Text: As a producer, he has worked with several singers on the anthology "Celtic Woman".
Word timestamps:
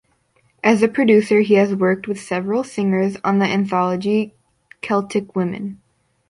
As 0.63 0.81
a 0.81 0.87
producer, 0.87 1.41
he 1.41 1.53
has 1.53 1.75
worked 1.75 2.07
with 2.07 2.19
several 2.19 2.63
singers 2.63 3.17
on 3.23 3.37
the 3.37 3.45
anthology 3.45 4.33
"Celtic 4.81 5.35
Woman". 5.35 5.79